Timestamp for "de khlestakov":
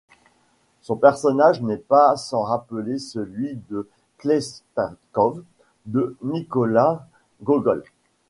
3.69-5.43